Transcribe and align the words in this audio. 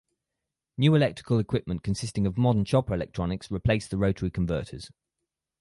New 0.79 0.95
electrical 0.95 1.37
equipment 1.37 1.83
consisting 1.83 2.25
of 2.25 2.35
modern 2.35 2.65
chopper 2.65 2.91
electronics 2.95 3.51
replaced 3.51 3.91
the 3.91 3.97
rotary 3.99 4.31
converters. 4.31 4.89